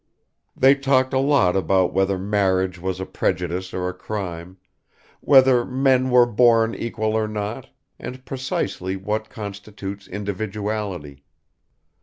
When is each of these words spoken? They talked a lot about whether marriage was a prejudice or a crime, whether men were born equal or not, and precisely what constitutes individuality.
They 0.55 0.73
talked 0.73 1.13
a 1.13 1.19
lot 1.19 1.55
about 1.55 1.93
whether 1.93 2.17
marriage 2.17 2.79
was 2.79 2.99
a 2.99 3.05
prejudice 3.05 3.71
or 3.71 3.87
a 3.87 3.93
crime, 3.93 4.57
whether 5.19 5.63
men 5.63 6.09
were 6.09 6.25
born 6.25 6.73
equal 6.73 7.13
or 7.13 7.27
not, 7.27 7.69
and 7.99 8.25
precisely 8.25 8.95
what 8.95 9.29
constitutes 9.29 10.07
individuality. 10.07 11.23